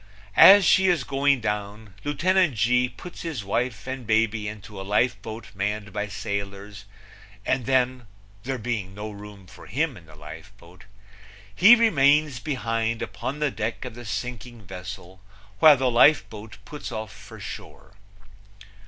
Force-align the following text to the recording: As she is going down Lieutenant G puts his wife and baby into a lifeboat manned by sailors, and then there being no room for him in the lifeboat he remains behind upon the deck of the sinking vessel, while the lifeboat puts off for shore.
As 0.35 0.65
she 0.65 0.87
is 0.87 1.03
going 1.03 1.41
down 1.41 1.93
Lieutenant 2.03 2.55
G 2.55 2.89
puts 2.89 3.21
his 3.21 3.43
wife 3.45 3.85
and 3.85 4.07
baby 4.07 4.47
into 4.47 4.81
a 4.81 4.81
lifeboat 4.81 5.53
manned 5.53 5.93
by 5.93 6.07
sailors, 6.07 6.85
and 7.45 7.67
then 7.67 8.07
there 8.41 8.57
being 8.57 8.95
no 8.95 9.11
room 9.11 9.45
for 9.45 9.67
him 9.67 9.95
in 9.95 10.07
the 10.07 10.15
lifeboat 10.15 10.85
he 11.53 11.75
remains 11.75 12.39
behind 12.39 13.03
upon 13.03 13.37
the 13.37 13.51
deck 13.51 13.85
of 13.85 13.93
the 13.93 14.03
sinking 14.03 14.63
vessel, 14.63 15.21
while 15.59 15.77
the 15.77 15.91
lifeboat 15.91 16.57
puts 16.65 16.91
off 16.91 17.11
for 17.13 17.39
shore. 17.39 17.93